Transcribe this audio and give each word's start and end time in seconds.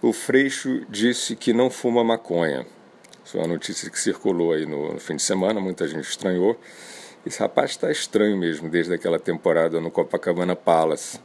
O 0.00 0.12
Freixo 0.12 0.86
disse 0.88 1.34
que 1.34 1.52
não 1.52 1.68
fuma 1.68 2.04
maconha. 2.04 2.64
Isso 3.24 3.36
é 3.36 3.40
uma 3.40 3.48
notícia 3.48 3.90
que 3.90 3.98
circulou 3.98 4.52
aí 4.52 4.64
no, 4.64 4.92
no 4.92 5.00
fim 5.00 5.16
de 5.16 5.22
semana, 5.22 5.60
muita 5.60 5.88
gente 5.88 6.08
estranhou. 6.08 6.56
Esse 7.26 7.40
rapaz 7.40 7.72
está 7.72 7.90
estranho 7.90 8.36
mesmo, 8.36 8.70
desde 8.70 8.94
aquela 8.94 9.18
temporada 9.18 9.80
no 9.80 9.90
Copacabana 9.90 10.54
Palace. 10.54 11.18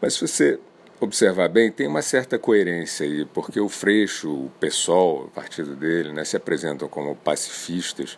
Mas 0.00 0.14
se 0.14 0.20
você 0.28 0.60
observar 1.00 1.48
bem, 1.48 1.72
tem 1.72 1.88
uma 1.88 2.02
certa 2.02 2.38
coerência 2.38 3.04
aí, 3.04 3.24
porque 3.24 3.58
o 3.58 3.68
Freixo, 3.68 4.30
o 4.30 4.52
PSOL, 4.60 5.24
o 5.24 5.28
partido 5.30 5.74
dele, 5.74 6.12
né, 6.12 6.24
se 6.24 6.36
apresentam 6.36 6.86
como 6.86 7.16
pacifistas 7.16 8.16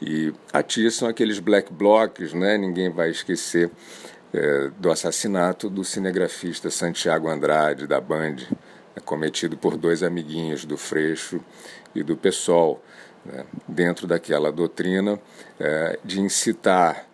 e 0.00 0.32
atiçam 0.52 1.08
aqueles 1.08 1.40
black 1.40 1.72
blocs, 1.72 2.32
né, 2.32 2.56
ninguém 2.56 2.90
vai 2.90 3.10
esquecer 3.10 3.72
é, 4.32 4.70
do 4.78 4.90
assassinato 4.90 5.68
do 5.68 5.82
cinegrafista 5.82 6.70
Santiago 6.70 7.28
Andrade, 7.28 7.88
da 7.88 8.00
Band, 8.00 8.36
cometido 9.04 9.56
por 9.56 9.76
dois 9.76 10.02
amiguinhos 10.02 10.64
do 10.64 10.76
Freixo 10.76 11.40
e 11.94 12.02
do 12.02 12.16
PSOL, 12.16 12.82
né, 13.24 13.44
dentro 13.66 14.06
daquela 14.06 14.52
doutrina 14.52 15.18
é, 15.58 15.98
de 16.04 16.20
incitar 16.20 17.06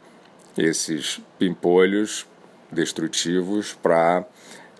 esses 0.56 1.20
pimpolhos 1.38 2.26
destrutivos 2.70 3.72
para 3.72 4.26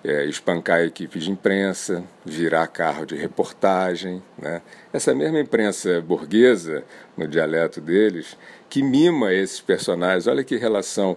é, 0.03 0.25
espancar 0.25 0.79
a 0.79 0.85
equipe 0.85 1.19
de 1.19 1.31
imprensa, 1.31 2.03
virar 2.25 2.67
carro 2.69 3.05
de 3.05 3.15
reportagem. 3.15 4.23
Né? 4.39 4.63
Essa 4.93 5.15
mesma 5.15 5.41
imprensa 5.41 6.01
burguesa, 6.01 6.85
no 7.17 7.29
dialeto 7.29 7.80
deles, 7.80 8.37
que 8.69 8.83
mima 8.83 9.33
esses 9.33 9.61
personagens, 9.61 10.27
olha 10.27 10.45
que 10.45 10.57
relação 10.57 11.17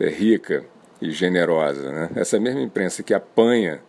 é, 0.00 0.08
rica 0.08 0.64
e 1.00 1.10
generosa. 1.10 1.90
Né? 1.90 2.10
Essa 2.16 2.40
mesma 2.40 2.60
imprensa 2.60 3.02
que 3.02 3.12
apanha 3.12 3.80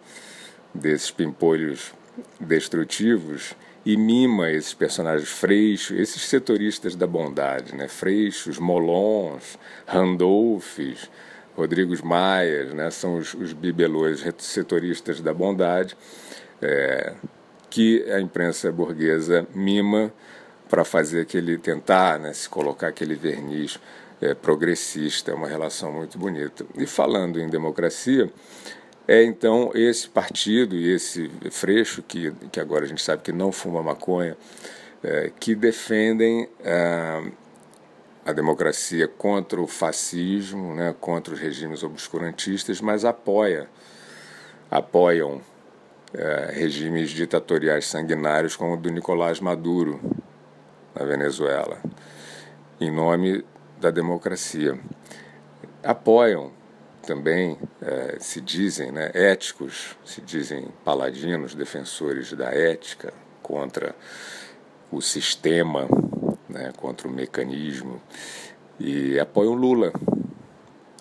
desses 0.76 1.12
pimpolhos 1.12 1.94
destrutivos 2.40 3.56
e 3.86 3.96
mima 3.96 4.50
esses 4.50 4.74
personagens 4.74 5.30
freixos, 5.30 5.98
esses 6.00 6.22
setoristas 6.24 6.96
da 6.96 7.06
bondade, 7.06 7.76
né? 7.76 7.88
freixos, 7.88 8.58
molons, 8.58 9.60
randolfes, 9.86 11.10
Rodrigos 11.56 12.02
Maias, 12.02 12.74
né? 12.74 12.92
são 12.92 13.18
os, 13.18 13.34
os 13.34 13.54
bibelôs 13.54 14.26
setoristas 14.40 15.22
da 15.22 15.34
bondade, 15.34 15.96
é, 16.62 17.14
que 17.70 18.04
a 18.12 18.20
imprensa 18.20 18.72
burguesa 18.72 19.48
mima 19.54 20.12
para 20.70 20.84
fazer 20.84 21.22
aquele, 21.22 21.58
tentar 21.58 22.20
né, 22.20 22.34
se 22.34 22.50
colocar 22.50 22.88
aquele 22.88 23.16
verniz 23.16 23.80
é, 24.22 24.34
progressista, 24.34 25.32
é 25.32 25.34
uma 25.34 25.48
relação 25.48 25.92
muito 25.92 26.18
bonita. 26.18 26.66
E 26.76 26.86
falando 26.86 27.40
em 27.40 27.48
democracia, 27.48 28.32
é 29.08 29.24
então 29.24 29.72
esse 29.76 30.10
partido 30.10 30.76
e 30.76 30.92
esse 30.92 31.30
Freixo, 31.52 32.02
que, 32.02 32.32
que 32.52 32.60
agora 32.60 32.86
a 32.86 32.88
gente 32.88 33.02
sabe 33.02 33.22
que 33.22 33.32
não 33.32 33.52
fuma 33.52 33.84
maconha, 33.84 34.36
é, 35.04 35.32
que 35.40 35.54
defendem 35.54 36.50
é, 36.64 37.32
a 38.26 38.34
democracia 38.34 39.08
contra 39.08 39.62
o 39.62 39.68
fascismo, 39.68 40.74
né, 40.74 40.96
contra 41.00 41.34
os 41.34 41.40
regimes 41.40 41.84
obscurantistas, 41.84 42.82
mas 42.82 43.06
apoia, 43.06 43.70
apoiam 44.72 45.42
é, 46.12 46.52
regimes 46.54 47.12
ditatoriais 47.12 47.86
sanguinários 47.86 48.56
como 48.56 48.74
o 48.74 48.78
do 48.78 48.90
Nicolás 48.90 49.40
Maduro 49.40 50.00
na 50.96 51.06
Venezuela, 51.06 51.78
em 52.82 52.90
nome 52.90 53.46
da 53.80 53.92
democracia. 53.92 54.80
Apoiam 55.84 56.52
também 57.06 57.58
é, 57.82 58.18
se 58.20 58.42
dizem 58.42 58.92
né, 58.92 59.12
éticos, 59.14 59.96
se 60.04 60.20
dizem 60.22 60.68
paladinos, 60.84 61.56
defensores 61.56 62.34
da 62.34 62.50
ética 62.50 63.14
contra 63.42 63.96
o 64.92 65.02
sistema, 65.02 65.88
né, 66.50 66.74
contra 66.78 67.08
o 67.08 67.12
mecanismo, 67.12 68.02
e 68.80 69.20
apoiam 69.20 69.54
Lula. 69.54 69.94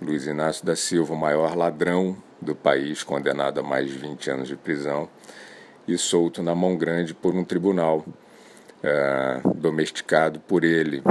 Luiz 0.00 0.26
Inácio 0.26 0.66
da 0.66 0.76
Silva, 0.76 1.14
o 1.14 1.16
maior 1.16 1.56
ladrão 1.56 2.16
do 2.40 2.54
país, 2.54 3.02
condenado 3.02 3.60
a 3.60 3.62
mais 3.62 3.88
de 3.88 3.96
20 3.96 4.30
anos 4.30 4.48
de 4.48 4.56
prisão 4.56 5.08
e 5.88 5.96
solto 5.96 6.42
na 6.42 6.54
mão 6.54 6.76
grande 6.76 7.14
por 7.14 7.34
um 7.34 7.44
tribunal, 7.44 8.04
é, 8.82 9.40
domesticado 9.54 10.40
por 10.40 10.62
ele. 10.62 11.02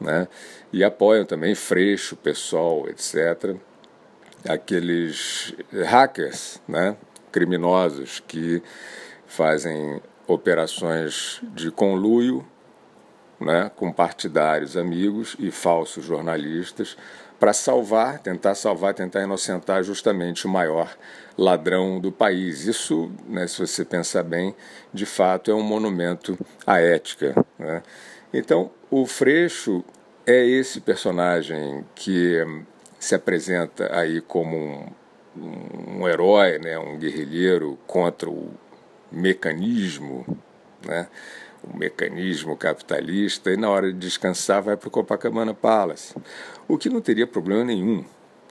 Né? 0.00 0.28
E 0.72 0.84
apoiam 0.84 1.24
também 1.24 1.54
Freixo, 1.54 2.16
PSOL, 2.16 2.88
etc 2.88 3.58
aqueles 4.48 5.54
hackers, 5.72 6.60
né, 6.66 6.96
criminosos 7.30 8.20
que 8.26 8.62
fazem 9.26 10.00
operações 10.26 11.40
de 11.54 11.70
conluio 11.70 12.46
né, 13.40 13.70
com 13.74 13.92
partidários 13.92 14.76
amigos 14.76 15.36
e 15.38 15.50
falsos 15.50 16.04
jornalistas 16.04 16.96
para 17.38 17.52
salvar, 17.52 18.20
tentar 18.20 18.54
salvar, 18.54 18.94
tentar 18.94 19.22
inocentar 19.22 19.82
justamente 19.82 20.46
o 20.46 20.48
maior 20.48 20.96
ladrão 21.36 21.98
do 21.98 22.12
país. 22.12 22.66
Isso, 22.66 23.10
né, 23.26 23.48
se 23.48 23.58
você 23.58 23.84
pensar 23.84 24.22
bem, 24.22 24.54
de 24.94 25.04
fato 25.04 25.50
é 25.50 25.54
um 25.54 25.62
monumento 25.62 26.38
à 26.64 26.78
ética. 26.80 27.34
Né? 27.58 27.82
Então, 28.32 28.70
o 28.88 29.06
Freixo 29.06 29.84
é 30.24 30.46
esse 30.46 30.80
personagem 30.80 31.84
que 31.96 32.64
se 33.02 33.16
apresenta 33.16 33.92
aí 33.98 34.20
como 34.20 34.86
um, 35.36 35.98
um 35.98 36.08
herói, 36.08 36.60
né, 36.60 36.78
um 36.78 36.96
guerrilheiro 36.96 37.76
contra 37.84 38.30
o 38.30 38.54
mecanismo, 39.10 40.24
né, 40.86 41.08
o 41.64 41.76
mecanismo 41.76 42.56
capitalista, 42.56 43.50
e 43.50 43.56
na 43.56 43.68
hora 43.68 43.92
de 43.92 43.98
descansar 43.98 44.62
vai 44.62 44.76
para 44.76 44.86
o 44.86 44.90
Copacabana 44.90 45.52
Palace, 45.52 46.14
o 46.68 46.78
que 46.78 46.88
não 46.88 47.00
teria 47.00 47.26
problema 47.26 47.64
nenhum. 47.64 48.04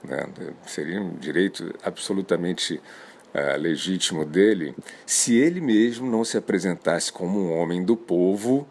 Né, 0.03 0.27
seria 0.65 0.99
um 0.99 1.15
direito 1.15 1.73
absolutamente 1.81 2.75
uh, 2.75 3.57
legítimo 3.57 4.25
dele 4.25 4.75
se 5.05 5.37
ele 5.37 5.61
mesmo 5.61 6.11
não 6.11 6.25
se 6.25 6.37
apresentasse 6.37 7.13
como 7.13 7.39
um 7.39 7.57
homem 7.57 7.85
do 7.85 7.95
povo 7.95 8.67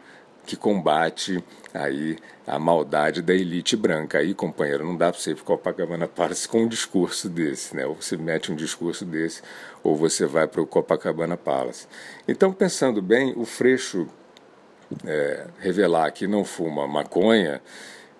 que 0.50 0.56
combate 0.56 1.43
aí 1.72 2.19
a 2.44 2.59
maldade 2.59 3.22
da 3.22 3.33
elite 3.33 3.77
branca. 3.77 4.19
Aí, 4.19 4.34
companheiro, 4.34 4.84
não 4.84 4.97
dá 4.97 5.12
para 5.12 5.21
você 5.21 5.33
para 5.33 5.44
Copacabana 5.44 6.09
Palace 6.09 6.49
com 6.49 6.65
um 6.65 6.69
discurso 6.69 7.28
desse, 7.28 7.77
né? 7.77 7.87
Ou 7.87 7.94
você 7.94 8.16
mete 8.16 8.50
um 8.50 8.56
discurso 8.56 9.05
desse, 9.05 9.43
ou 9.81 9.94
você 9.94 10.27
vai 10.27 10.49
para 10.49 10.61
o 10.61 10.66
Copacabana 10.66 11.37
Palace. 11.37 11.87
Então, 12.27 12.53
pensando 12.53 13.00
bem, 13.00 13.33
o 13.37 13.44
Freixo 13.44 14.09
é, 15.06 15.47
revelar 15.61 16.11
que 16.11 16.27
não 16.27 16.44
fuma 16.44 16.84
maconha 16.84 17.62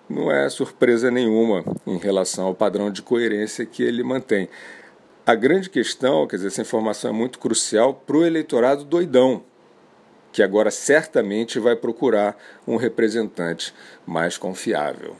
não 0.09 0.31
é 0.31 0.47
surpresa 0.49 1.11
nenhuma 1.11 1.65
em 1.85 1.97
relação 1.97 2.45
ao 2.45 2.55
padrão 2.55 2.89
de 2.89 3.01
coerência 3.01 3.65
que 3.65 3.83
ele 3.83 4.03
mantém. 4.03 4.47
A 5.25 5.35
grande 5.35 5.69
questão, 5.69 6.25
quer 6.27 6.37
dizer, 6.37 6.47
essa 6.47 6.61
informação 6.61 7.11
é 7.11 7.13
muito 7.13 7.39
crucial 7.39 7.93
para 7.93 8.15
o 8.15 8.25
eleitorado 8.25 8.85
doidão, 8.85 9.43
que 10.31 10.41
agora 10.41 10.71
certamente 10.71 11.59
vai 11.59 11.75
procurar 11.75 12.37
um 12.67 12.75
representante 12.75 13.73
mais 14.05 14.37
confiável. 14.37 15.15